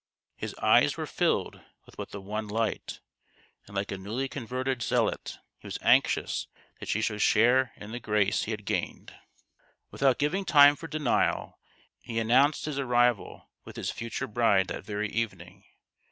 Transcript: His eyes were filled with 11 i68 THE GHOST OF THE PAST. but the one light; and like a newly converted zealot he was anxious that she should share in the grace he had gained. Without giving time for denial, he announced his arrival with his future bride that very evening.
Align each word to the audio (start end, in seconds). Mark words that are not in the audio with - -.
His 0.35 0.55
eyes 0.55 0.97
were 0.97 1.05
filled 1.05 1.61
with 1.85 1.93
11 1.93 1.93
i68 1.93 1.93
THE 1.93 1.93
GHOST 1.93 1.93
OF 1.93 1.97
THE 1.97 2.05
PAST. 2.05 2.11
but 2.11 2.11
the 2.11 2.21
one 2.31 2.47
light; 2.47 2.99
and 3.67 3.75
like 3.75 3.91
a 3.91 3.97
newly 3.99 4.27
converted 4.27 4.81
zealot 4.81 5.37
he 5.59 5.67
was 5.67 5.77
anxious 5.83 6.47
that 6.79 6.89
she 6.89 7.01
should 7.01 7.21
share 7.21 7.71
in 7.75 7.91
the 7.91 7.99
grace 7.99 8.45
he 8.45 8.49
had 8.49 8.65
gained. 8.65 9.13
Without 9.91 10.17
giving 10.17 10.43
time 10.43 10.75
for 10.75 10.87
denial, 10.87 11.59
he 11.99 12.17
announced 12.17 12.65
his 12.65 12.79
arrival 12.79 13.51
with 13.63 13.75
his 13.75 13.91
future 13.91 14.25
bride 14.25 14.69
that 14.69 14.83
very 14.83 15.07
evening. 15.11 15.65